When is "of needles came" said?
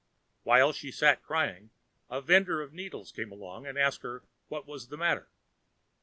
2.59-3.31